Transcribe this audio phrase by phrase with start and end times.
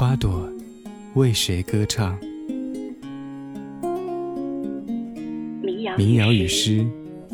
[0.00, 0.48] 花朵
[1.14, 2.18] 为谁歌唱？
[5.98, 6.86] 民谣与诗，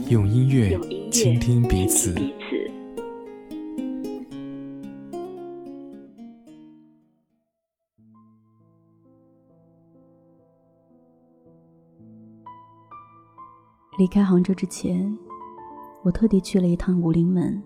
[0.08, 0.76] 用音乐
[1.12, 2.12] 倾听彼此。
[13.96, 15.16] 离开杭州之前，
[16.02, 17.62] 我特地去了一趟武林门。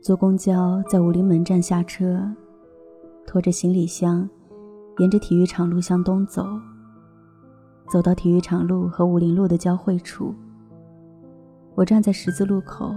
[0.00, 2.32] 坐公交在武林门站下车，
[3.30, 4.28] 拖着行李箱，
[4.98, 6.44] 沿着体育场路向东走。
[7.88, 10.34] 走到体育场路和武林路的交汇处，
[11.76, 12.92] 我站在十字路口，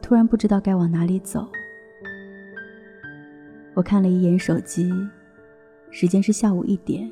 [0.00, 1.44] 突然不知道该往哪里走。
[3.74, 4.88] 我看了一眼手机，
[5.90, 7.10] 时间是下午一点，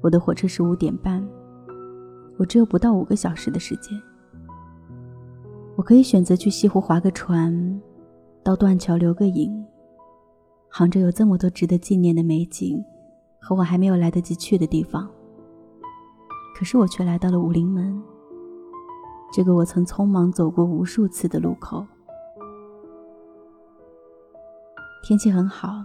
[0.00, 1.22] 我的火车是五点半。
[2.38, 3.92] 我只有不到五个小时的时间，
[5.76, 7.78] 我可以选择去西湖划个船，
[8.42, 9.62] 到断桥留个影。
[10.70, 12.84] 杭州有这么多值得纪念的美景，
[13.40, 15.08] 和我还没有来得及去的地方。
[16.56, 18.02] 可是我却来到了武林门，
[19.32, 21.86] 这个我曾匆忙走过无数次的路口。
[25.02, 25.82] 天气很好，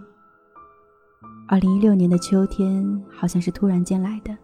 [1.48, 4.36] 二零一六年的秋天好像是突然间来的。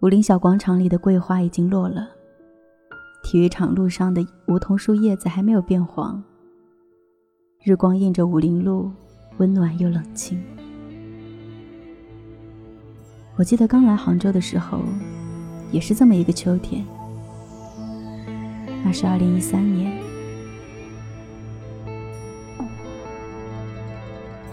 [0.00, 2.08] 武林小广场里的桂花已经落了，
[3.22, 6.22] 体育场路上的梧桐树叶子还没有变黄。
[7.60, 8.88] 日光映着武林路，
[9.38, 10.40] 温暖又冷清。
[13.34, 14.80] 我记得刚来杭州的时候，
[15.72, 16.86] 也是这么一个秋天，
[18.84, 19.92] 那是二零一三年。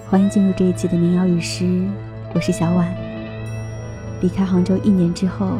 [0.09, 1.87] 欢迎进入这一期的民谣与诗，
[2.33, 2.91] 我是小婉。
[4.19, 5.59] 离开杭州一年之后，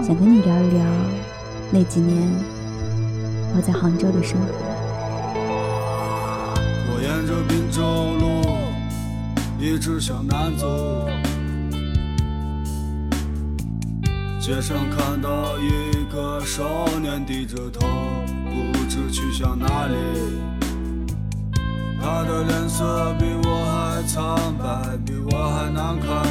[0.00, 0.86] 想跟你聊一聊
[1.72, 2.30] 那几年
[3.56, 4.73] 我在杭州的生活。
[7.24, 7.80] 沿着滨州
[8.20, 8.42] 路
[9.58, 11.08] 一直向南走，
[14.38, 17.86] 街上看到一个少年低着头，
[18.44, 19.94] 不知去向哪里。
[21.98, 26.22] 他的脸色比我还苍白，比我还难看。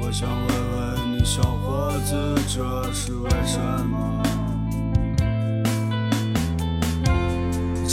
[0.00, 2.14] 我想问问你，小伙子，
[2.46, 4.22] 这是为什么？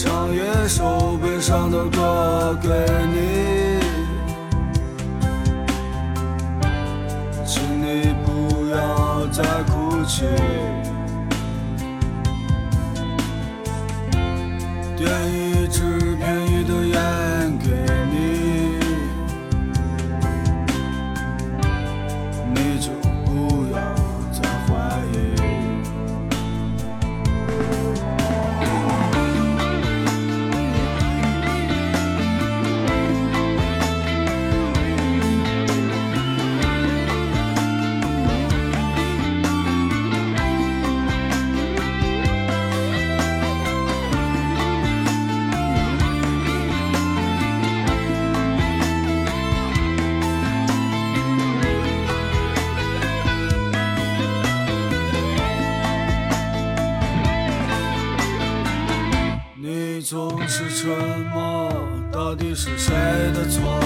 [0.03, 2.69] 唱一首悲伤的歌给
[3.13, 3.60] 你，
[60.53, 60.89] 是沉
[61.33, 61.71] 默
[62.11, 62.93] 到底是谁
[63.33, 63.79] 的错？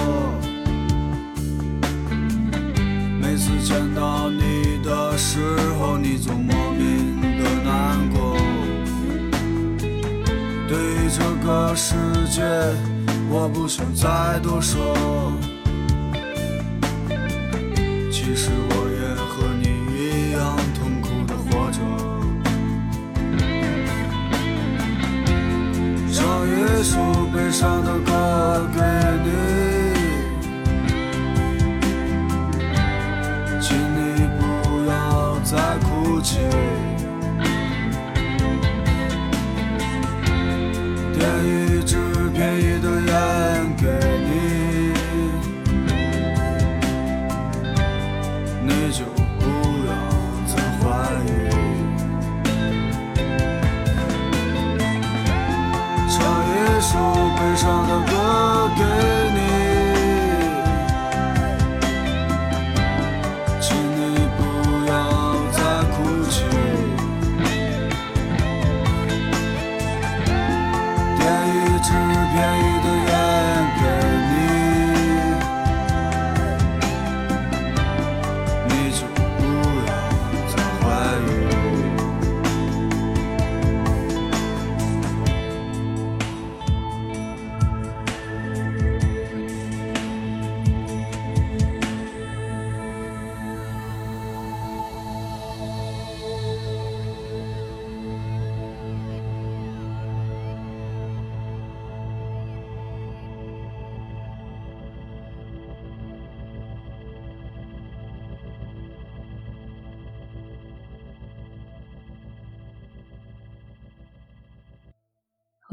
[3.22, 5.38] 每次见到你的时
[5.78, 8.36] 候，你总莫名的难过。
[10.68, 11.94] 对于这个世
[12.32, 12.42] 界，
[13.30, 15.32] 我不想再多说。
[18.12, 18.85] 其实我
[26.86, 27.00] 一首
[27.34, 28.80] 悲伤的歌给
[29.24, 29.32] 你，
[33.60, 36.38] 请你不要再哭泣。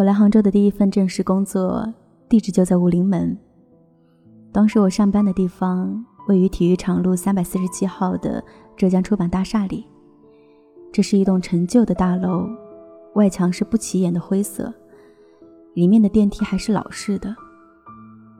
[0.02, 1.86] 我来杭州的第一份正式工作
[2.28, 3.38] 地址就在武林门。
[4.50, 8.42] 当时我上班的地方位于体育场路三百四十七号的
[8.76, 9.86] 浙江出版大厦里。
[10.92, 12.48] 这是一栋陈旧的大楼，
[13.14, 14.74] 外墙是不起眼的灰色，
[15.74, 17.32] 里面的电梯还是老式的。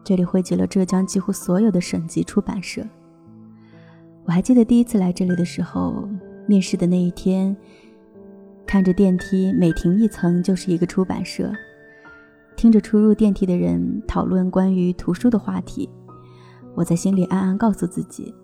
[0.03, 2.85] 这里汇集了浙江几乎所有的省级出版社。
[4.25, 6.09] 我还记得第一次来这里的时候，
[6.49, 7.57] 面试的那一天，
[8.67, 11.53] 看着电梯每停一层就是一个出版社，
[12.57, 15.89] 听着出入电梯的人讨论关于图书的话题，
[16.75, 18.35] 我在心里暗暗告诉自己，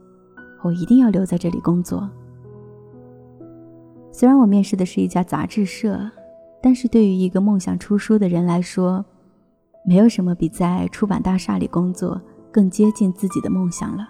[0.62, 2.08] 我一定要留在这里工作。
[4.12, 6.10] 虽然我面试的是一家杂志社，
[6.62, 9.04] 但是对于一个梦想出书的人来说，
[9.84, 12.20] 没有什么比在出版大厦里工作
[12.52, 14.06] 更接近自己的梦想了。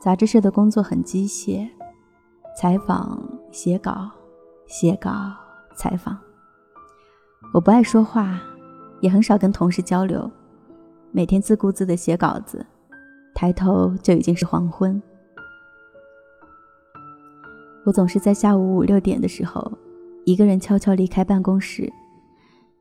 [0.00, 1.66] 杂志社的工作很机械，
[2.60, 3.22] 采访、
[3.54, 4.10] 写稿、
[4.66, 5.32] 写稿、
[5.76, 6.18] 采访。
[7.52, 8.42] 我不爱说话，
[9.00, 10.28] 也很少跟同事交流，
[11.12, 12.66] 每天自顾自的写稿子，
[13.32, 15.00] 抬头就已经是黄昏。
[17.86, 19.70] 我总是在下午五六点的时候，
[20.24, 21.88] 一个人悄悄离开办公室，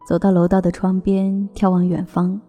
[0.08, 2.42] 走到楼道的窗边，眺望远方，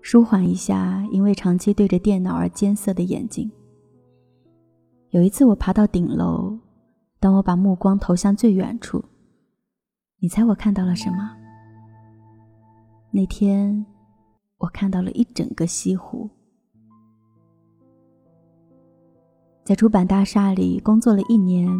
[0.00, 3.52] 舒缓一下因为长期对着电脑而艰涩的眼睛。
[5.10, 6.56] 有一次，我爬到顶楼，
[7.22, 9.04] 当我把目光投向最远处，
[10.18, 11.30] 你猜我看到了什么？
[13.12, 13.86] 那天，
[14.58, 16.28] 我看到了一整个西湖。
[19.62, 21.70] 在出版大厦里工作了一年，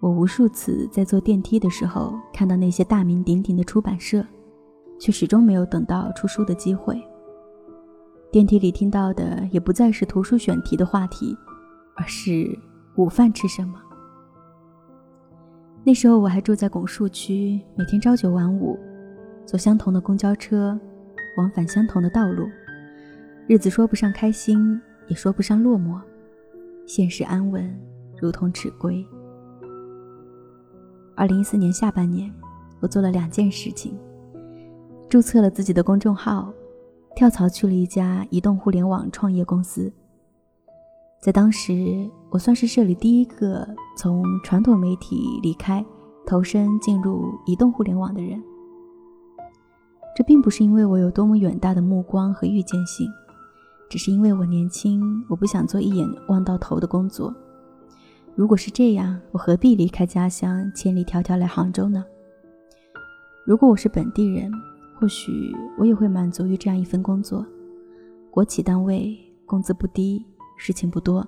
[0.00, 4.26] 我无数次在坐电梯的时候看到那些大名鼎鼎的出版社，
[4.98, 7.00] 却始终没有等到出书的机会。
[8.32, 11.38] 电梯里听到的也不再是图书选题的话题，
[11.94, 12.58] 而是
[12.96, 13.80] 午饭吃什么。
[15.84, 18.78] 那时候我还住在拱墅区，每天朝九晚五，
[19.44, 20.78] 坐相同的公交车，
[21.36, 22.48] 往返相同的道路，
[23.48, 26.00] 日子说不上开心，也说不上落寞。
[26.86, 27.68] 现实安稳，
[28.16, 29.04] 如同尺规。
[31.16, 32.32] 二零一四年下半年，
[32.78, 33.98] 我做了两件事情：
[35.08, 36.54] 注册了自己的公众号，
[37.16, 39.92] 跳槽去了一家移动互联网创业公司。
[41.22, 43.64] 在当时，我算是社里第一个
[43.96, 45.84] 从传统媒体离开、
[46.26, 48.42] 投身进入移动互联网的人。
[50.16, 53.06] 这并不是因为我有多么远大的目光和预见性。
[53.88, 57.32] 只是因为我年轻，我不想做一眼望到头的工作。
[58.34, 62.04] 如果是这样，我何必离开家乡，千里迢迢来杭州呢？
[63.46, 64.50] 如果我是本地人，
[64.98, 67.46] 或许我也会满足于这样一份工作。
[68.28, 70.24] 国企单位，工资不低，
[70.64, 71.26] 事情不多，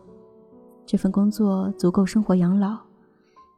[0.87, 2.79] 这份工作足够生活养老。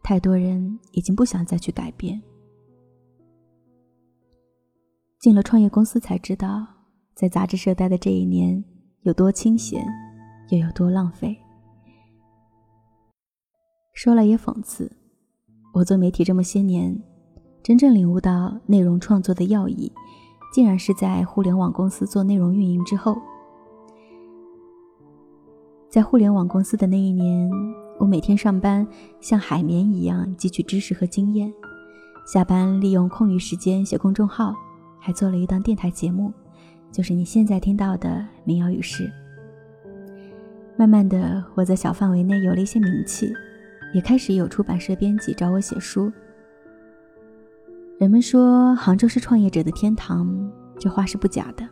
[0.03, 2.19] 太多人已经不想再去改变。
[5.21, 6.67] 进了创业公司才知道，
[7.15, 8.65] 在杂志社待的这一年。
[9.03, 9.87] 有多清闲，
[10.49, 11.37] 又有多浪费。
[13.93, 14.91] 说了也讽刺，
[15.75, 16.99] 我做媒体这么些年，
[17.63, 19.93] 真正领悟到内容创作的要义，
[20.55, 23.15] 竟然是在互联网公司做内容运营之后。
[25.89, 27.51] 在互联网公司的那一年，
[27.99, 28.87] 我每天上班
[29.21, 31.53] 像海绵一样汲取知识和经验，
[32.27, 34.55] 下班利用空余时间写公众号，
[34.99, 36.33] 还做了一档电台节目。
[36.93, 39.11] 就是你现在听到的民谣与诗。
[40.77, 43.33] 慢慢的，我在小范围内有了一些名气，
[43.95, 46.13] 也开始有出版社编辑找我写书。
[47.99, 50.29] 人们说杭州是创业者的天堂，
[50.79, 51.67] 这话是不假的。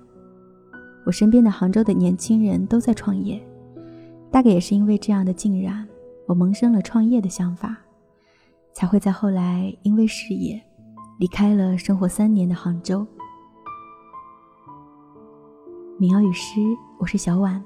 [1.04, 3.42] 我身边的杭州的年轻人都在创业，
[4.34, 5.86] 大概也是因为这样的浸染，
[6.26, 7.76] 我萌生了创业的想法，
[8.72, 10.60] 才会在后来因为事业
[11.20, 13.06] 离开了生活三年的杭州。
[16.00, 16.60] 民谣与诗，
[16.98, 17.64] 我是小婉。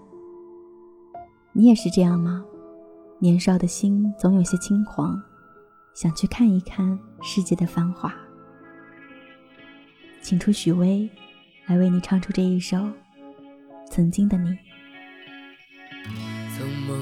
[1.54, 2.44] 你也是这样吗？
[3.18, 5.18] 年少的心总有些轻狂，
[5.94, 8.14] 想去看一看世界的繁华。
[10.20, 11.08] 请出许巍，
[11.64, 12.76] 来为你唱出这一首
[13.86, 14.50] 《曾经的你》。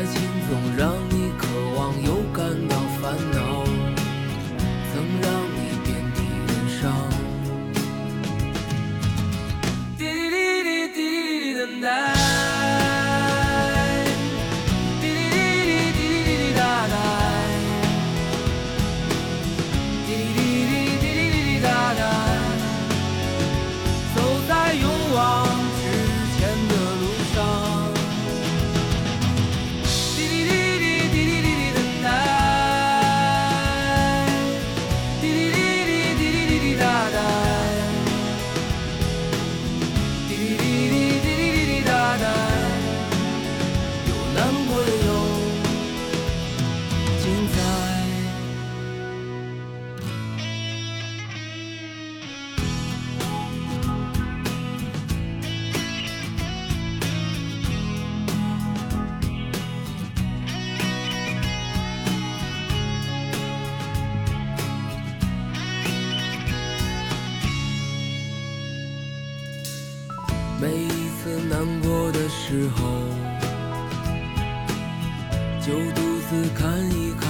[0.00, 3.49] 爱情总让你渴望又感到烦恼，
[72.50, 72.82] 时候，
[75.60, 77.29] 就独自看一看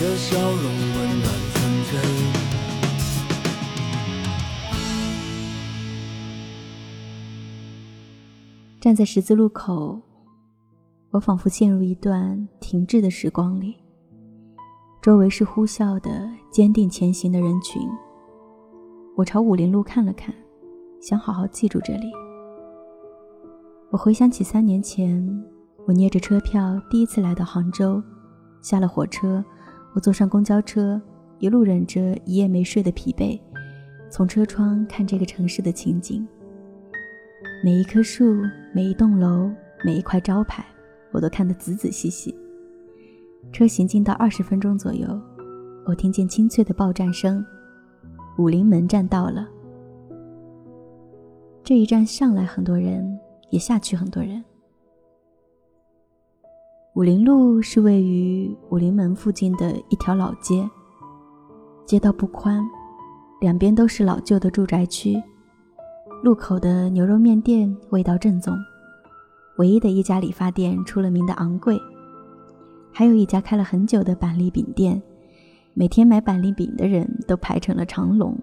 [0.00, 0.62] 这笑容温
[1.18, 2.00] 暖纯真。
[8.78, 10.00] 站在十字路口，
[11.10, 13.74] 我仿佛陷入一段停滞的时光里。
[15.02, 17.82] 周围是呼啸的、坚定前行的人群。
[19.16, 20.32] 我朝武林路看了看，
[21.00, 22.06] 想好好记住这里。
[23.90, 25.44] 我回想起三年前，
[25.88, 28.00] 我捏着车票第一次来到杭州，
[28.62, 29.44] 下了火车，
[29.98, 31.02] 我坐上公交车，
[31.40, 33.36] 一路忍着一夜没睡的疲惫，
[34.08, 36.24] 从车窗看这个城市的情景。
[37.64, 39.50] 每一棵树，每一栋楼，
[39.84, 40.64] 每一块招牌，
[41.10, 42.32] 我都看得仔仔细细。
[43.52, 45.20] 车行进到二十分钟左右，
[45.84, 47.44] 我听见清脆的报站声，
[48.38, 49.48] 武林门站到了。
[51.64, 53.18] 这一站上来很多人，
[53.50, 54.44] 也下去很多人。
[56.98, 60.68] 武林路是位于武林门附近的一条老街，
[61.86, 62.60] 街道不宽，
[63.40, 65.14] 两边都是老旧的住宅区。
[66.24, 68.52] 路口的牛肉面店味道正宗，
[69.58, 71.80] 唯一的一家理发店出了名的昂贵，
[72.92, 75.00] 还有一家开了很久的板栗饼店，
[75.74, 78.36] 每天买板栗饼的人都排成了长龙。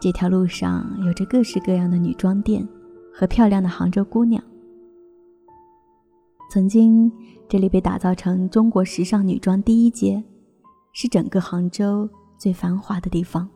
[0.00, 2.68] 这条路上有着各式各样的女装店
[3.14, 4.42] 和漂亮的杭州姑娘。
[6.52, 7.10] 曾经，
[7.48, 10.22] 这里被打造成中国时尚女装第一街，
[10.92, 12.06] 是整个杭州
[12.36, 13.48] 最繁华的地方。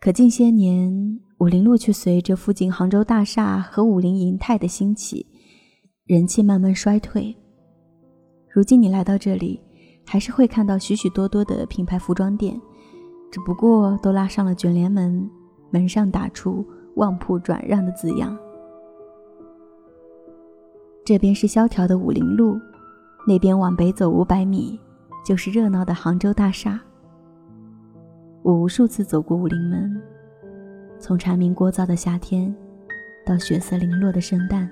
[0.00, 5.26] 可近些年，武林路却随着附近杭州大厦和武林银泰的兴起，
[6.06, 7.36] 人气慢慢衰退。
[8.50, 9.60] 如今你来到这里，
[10.06, 12.58] 还是会看到许许多多的品牌服装店，
[13.30, 15.28] 只不过都拉上了卷帘门，
[15.70, 16.64] 门上打出
[16.96, 18.34] “旺铺转让”的字样。
[21.04, 22.58] 这边是萧条的武林路，
[23.26, 24.80] 那边往北走五百米，
[25.22, 26.80] 就是热闹的杭州大厦。
[28.42, 30.00] 我无数次走过武林门，
[30.98, 32.54] 从蝉鸣聒噪的夏天，
[33.26, 34.70] 到血色零落的圣诞。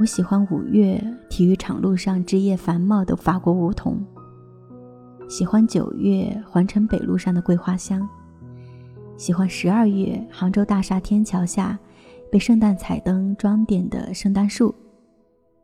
[0.00, 4.04] 我喜欢五月体育场路上枝叶繁茂的法国梧桐，
[5.28, 8.08] 喜欢九月环城北路上的桂花香，
[9.16, 11.78] 喜欢十二月杭州大厦天桥下
[12.30, 14.74] 被圣诞彩灯装点的圣诞树，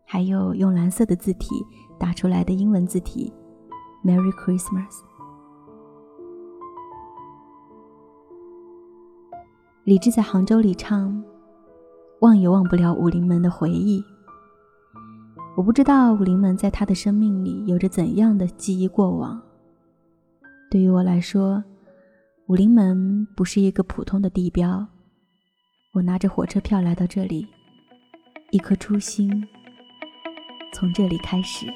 [0.05, 1.55] 还有用蓝色的字体
[1.99, 3.33] 打出来的英文字体
[4.05, 5.03] “Merry Christmas”。
[9.85, 11.23] 李志在杭州里唱
[12.21, 14.03] ：“忘也忘不了武林门的回忆。”
[15.57, 19.41] 我不知道武林门在他的生命里有着怎样的记忆过往。
[20.69, 21.63] 对于我来说，
[22.49, 24.87] 武林门不是一个普通的地标。
[25.97, 27.47] 我拿着火车票来到这里，
[28.51, 29.49] 一颗初心
[30.71, 31.73] 从这里开始。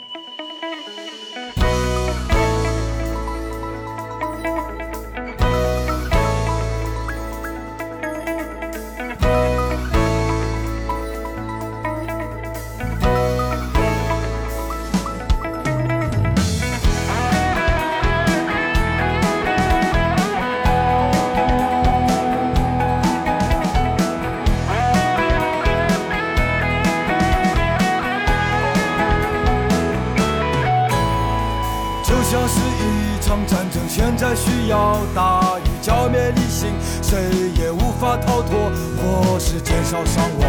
[33.73, 36.69] 正现在需要大雨浇灭理性，
[37.03, 37.19] 谁
[37.57, 40.49] 也无法逃脱，或是减少伤亡。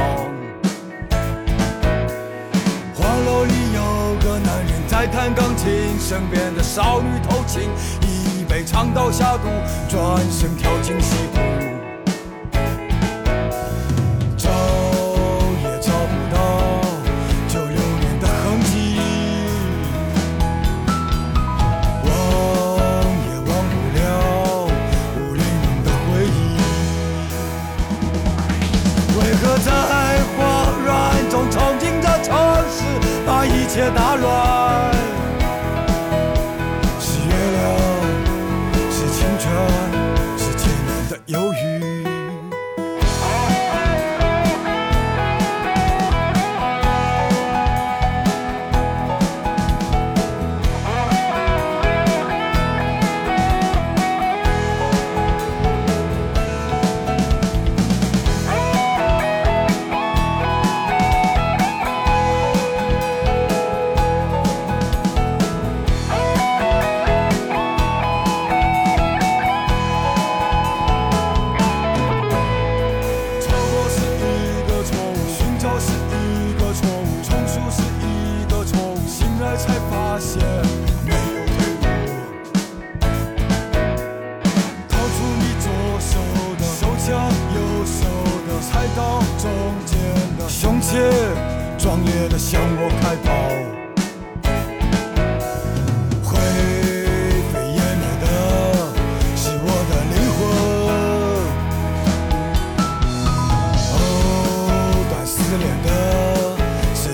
[2.96, 7.70] 花楼里有个男人在弹钢琴，身边的少女偷情，
[8.02, 9.48] 一杯长岛下肚，
[9.88, 11.71] 转身跳进西湖。
[33.72, 34.61] 一切打乱，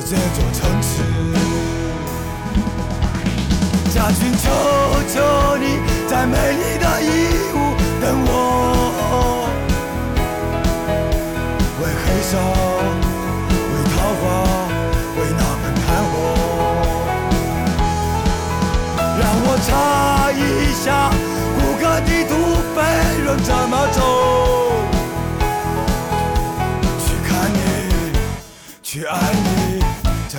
[0.10, 1.04] 这座城池，
[3.94, 4.48] 佳君，求
[5.10, 7.06] 求你在美丽的义
[7.54, 7.56] 乌
[8.00, 8.32] 等我。
[11.82, 12.32] 为黑手，
[13.52, 14.26] 为桃花，
[15.18, 16.16] 为那份看我。
[19.20, 19.68] 让我查
[20.32, 20.42] 一
[20.86, 20.88] 下。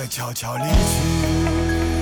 [0.09, 1.98] 悄悄离去。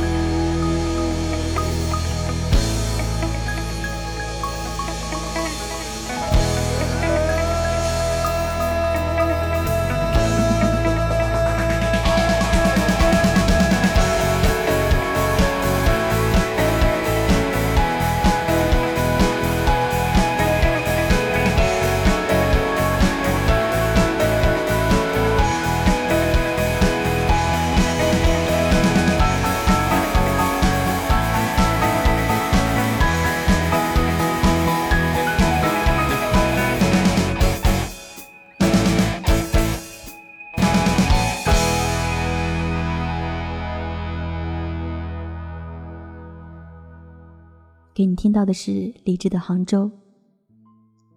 [48.18, 49.86] 听到的是李志的《杭州》。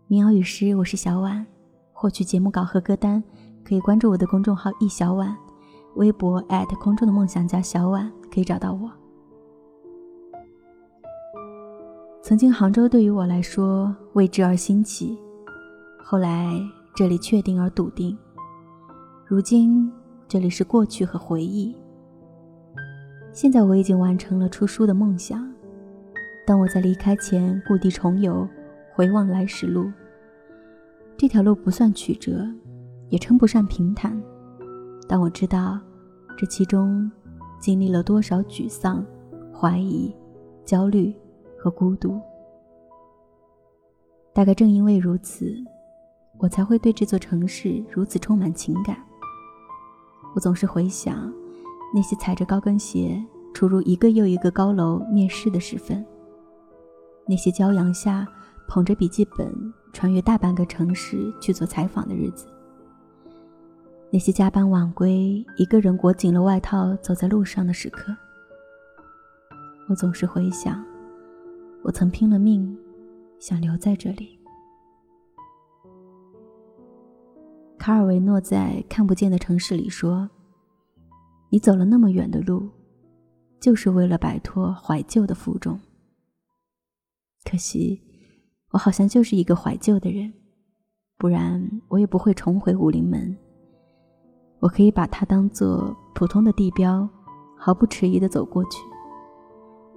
[0.06, 1.44] 民谣与诗，我是小婉。
[1.92, 3.24] 获取节目稿和歌单，
[3.64, 5.34] 可以关注我的公众号“易小婉”，
[5.96, 6.44] 微博
[6.78, 8.92] 空中的梦想家小婉可以找到我。
[12.22, 15.18] 曾经杭州对于我来说未知而新奇，
[16.04, 16.54] 后来
[16.94, 18.16] 这里确定而笃定，
[19.26, 19.90] 如今
[20.28, 21.74] 这里是过去和回忆。
[23.32, 25.49] 现在我已经完成了出书的梦想。
[26.50, 28.44] 当我在离开前故地重游，
[28.92, 29.88] 回望来时路，
[31.16, 32.44] 这条路不算曲折，
[33.08, 34.20] 也称不上平坦，
[35.06, 35.78] 但我知道
[36.36, 37.08] 这其中
[37.60, 39.06] 经历了多少沮丧、
[39.54, 40.12] 怀疑、
[40.64, 41.14] 焦虑
[41.56, 42.20] 和孤独。
[44.32, 45.54] 大概正因为如此，
[46.38, 48.96] 我才会对这座城市如此充满情感。
[50.34, 51.32] 我总是回想
[51.94, 56.04] 那些踩着高跟鞋出入一个又一个高楼面试的时分，
[57.26, 58.26] 那些骄阳下
[58.66, 59.52] 捧着笔记本
[59.92, 62.46] 穿越大半个城市去做采访的日子，
[64.10, 68.14] 那些加班晚归一个人裹紧了外套走在路上的时刻，
[69.88, 70.84] 我总是回想，
[71.82, 72.76] 我曾拼了命
[73.38, 74.38] 想留在这里。
[77.78, 80.28] 卡尔维诺在《看不见的城市》里说
[81.48, 82.68] ：“你走了那么远的路，
[83.58, 85.80] 就是为了摆脱怀旧的负重。
[87.44, 88.00] 可惜，
[88.70, 90.32] 我好像就是一个怀旧的人，
[91.18, 93.36] 不然我也不会重回武林门。
[94.60, 97.08] 我可以把它当做普通的地标，
[97.56, 98.80] 毫不迟疑的走过去；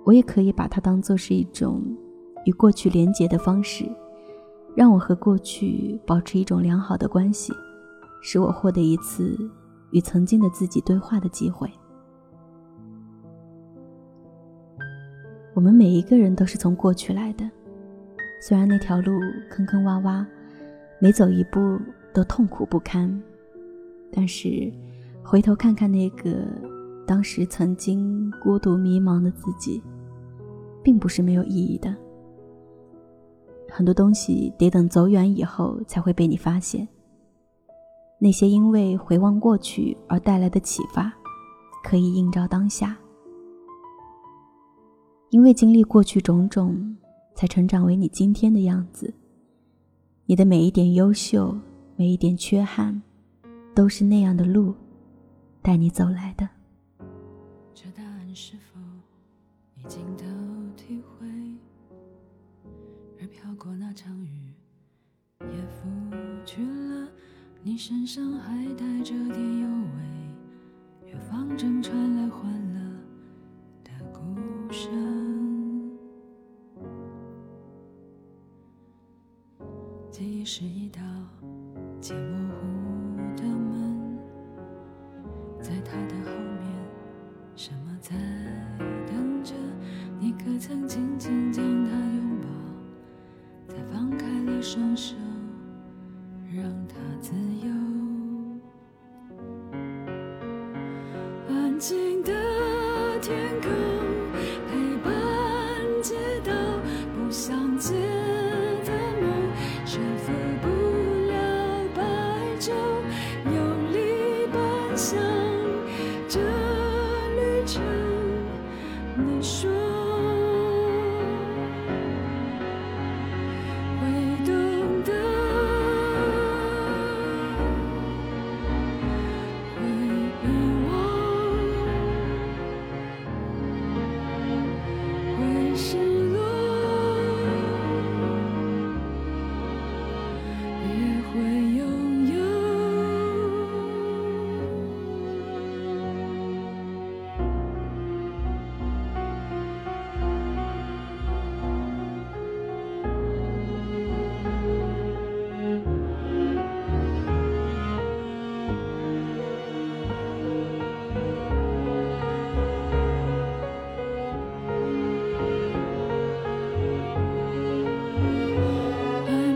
[0.06, 1.84] 我也可以把它当做是一种
[2.46, 3.86] 与过去连结的方式，
[4.76, 7.54] 让我和过去保持一种良好的关系。”
[8.26, 9.38] 使我获得一次
[9.92, 11.70] 与曾经的自己对话的机会。
[15.54, 17.50] 我们每一个人都是从过去来的，
[18.42, 20.26] 虽然那条路坑坑洼洼，
[21.00, 21.80] 每走一步
[22.12, 23.22] 都痛苦不堪，
[24.12, 24.72] 但是
[25.24, 26.44] 回头看看那个
[27.06, 29.82] 当时曾经孤独迷茫的自己，
[30.82, 31.96] 并不是没有意义的。
[33.70, 36.88] 很多东西得等走远以后才会被你发现。
[38.20, 41.14] 那些因为回望过去而带来的启发，
[41.84, 42.98] 可以映照当下。
[45.34, 46.96] 因为经历过去种种，
[47.34, 49.12] 才成长为你今天的样子。
[50.28, 51.58] 你的每一点优秀，
[51.96, 53.02] 每一点缺憾，
[53.74, 54.76] 都是那样的路
[55.60, 56.48] 带你走来的。
[57.74, 58.80] 这答案是否
[59.76, 60.24] 已经都
[60.78, 61.28] 体会？
[63.20, 64.54] 而飘过那场雨，
[65.40, 65.90] 也拂
[66.46, 67.08] 去了。
[67.64, 72.63] 你身上还带着点幽味，远方正传来欢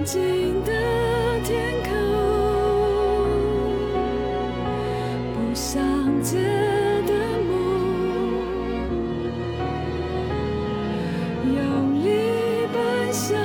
[0.07, 0.71] 静的
[1.43, 1.91] 天空
[5.33, 5.83] 不想
[6.23, 6.37] 接
[7.05, 7.51] 的梦
[11.53, 12.07] 用力
[12.71, 13.37] 奔向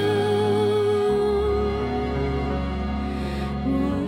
[3.66, 4.06] 我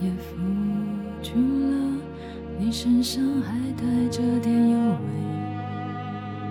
[0.00, 0.36] 也付
[1.22, 2.00] 出了，
[2.58, 4.96] 你身上还带着点幽味，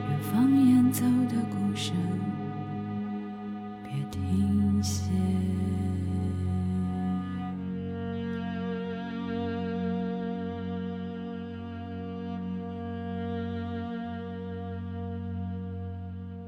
[0.08, 1.96] 远方演奏的鼓声，
[3.84, 5.12] 别停歇。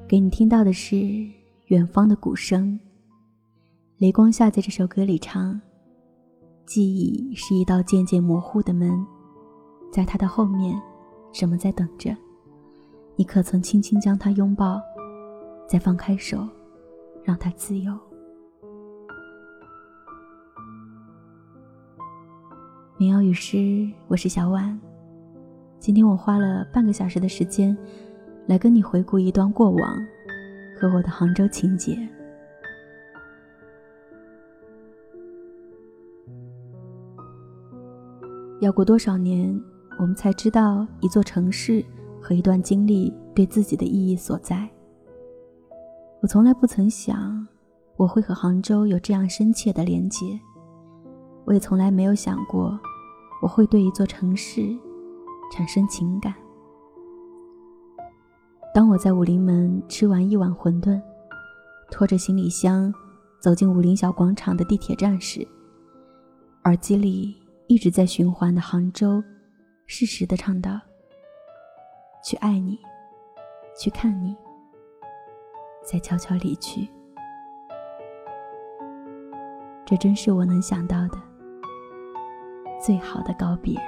[0.06, 1.26] 给你听到的是
[1.68, 2.78] 远方的鼓声。
[3.96, 5.58] 雷光下在这首歌里唱
[6.64, 9.04] ：“记忆是一道渐渐模糊的门，
[9.90, 10.80] 在它的后面，
[11.32, 12.16] 什么在等着？
[13.16, 14.80] 你可曾轻轻将它拥抱，
[15.68, 16.48] 再放开手，
[17.24, 17.92] 让它自由？”
[22.96, 24.78] 民谣与诗，我是小婉。
[25.78, 27.76] 今天我花了半个小时的时间，
[28.46, 29.98] 来跟你回顾一段过往
[30.78, 31.98] 和我的杭州情节。
[38.62, 39.60] 要过多少年，
[39.98, 41.84] 我们才知道一座城市
[42.20, 44.70] 和一段经历对自己的意义所在？
[46.20, 47.44] 我从来不曾想，
[47.96, 50.38] 我会和杭州有这样深切的连结。
[51.44, 52.78] 我也从来没有想过。
[53.42, 54.62] 我会对一座城市
[55.52, 56.32] 产生情感。
[58.72, 61.02] 当我在武林门吃完一碗馄饨，
[61.90, 62.94] 拖着行李箱
[63.40, 65.44] 走进武林小广场的地铁站时，
[66.62, 67.34] 耳机里
[67.72, 69.24] 一直在循环的杭州，
[69.86, 70.78] 适时的唱道
[72.22, 72.78] ：“去爱你，
[73.74, 74.36] 去看你，
[75.82, 76.86] 再悄悄离去。”
[79.86, 81.18] 这真是我能想到的。
[82.78, 83.80] 最好的告别。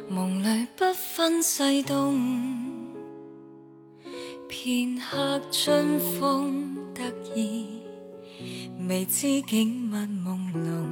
[0.10, 2.20] 梦里不分西东，
[4.48, 7.02] 片刻春风得
[7.36, 7.82] 意，
[8.88, 10.86] 未知景物朦胧。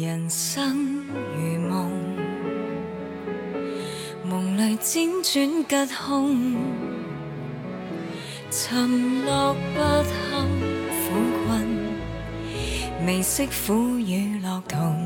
[0.00, 1.04] 人生
[1.36, 1.90] 如梦，
[4.24, 6.56] 梦里辗转吉凶，
[8.50, 10.48] 沉落不堪，
[13.04, 14.96] 未识苦与乐同。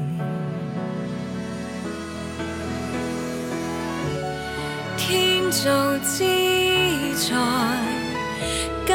[4.98, 6.22] 天造之
[7.16, 7.34] 材，
[8.84, 8.92] 皆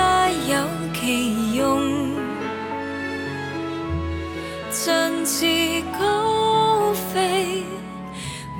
[0.53, 2.11] 有其用。
[4.69, 7.63] 振翅高飞，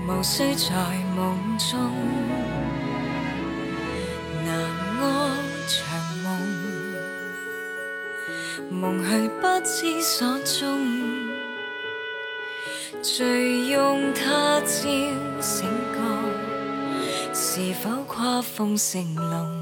[0.07, 0.73] 无需在
[1.15, 1.77] 梦中。
[8.91, 10.67] 梦去不知所踪。
[13.01, 17.33] 醉用他朝醒觉。
[17.33, 19.60] 是否跨风成龙？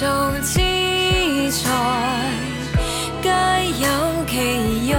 [0.00, 0.58] 造之
[1.50, 1.68] 材，
[3.20, 3.28] 皆
[3.82, 3.86] 有
[4.26, 4.96] 其用。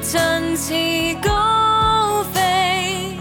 [0.00, 0.72] 振翅
[1.20, 3.18] 高飞，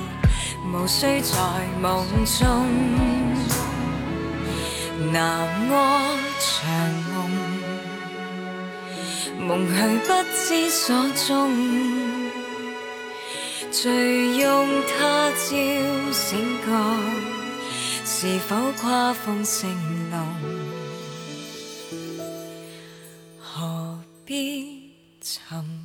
[0.71, 1.35] 无需在
[1.81, 2.67] 梦中。
[5.11, 5.75] 南卧
[6.39, 6.69] 长
[7.09, 7.17] 梦，
[9.47, 9.73] 梦去
[10.05, 10.13] 不
[10.45, 11.27] 知所踪。
[13.71, 15.47] 醉用他朝
[16.11, 17.38] 醒觉。
[18.21, 19.69] 是否跨风成
[20.11, 20.27] 龙？
[23.39, 25.78] 何必寻？